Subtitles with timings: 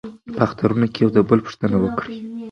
[0.35, 2.07] په اخترونو کې د یو بل پوښتنه وکړئ.